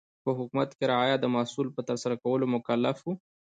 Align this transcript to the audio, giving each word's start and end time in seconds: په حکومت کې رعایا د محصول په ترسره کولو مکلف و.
په 0.23 0.29
حکومت 0.37 0.69
کې 0.77 0.83
رعایا 0.91 1.15
د 1.19 1.25
محصول 1.35 1.67
په 1.75 1.81
ترسره 1.89 2.15
کولو 2.23 2.45
مکلف 2.55 2.97
و. 3.03 3.07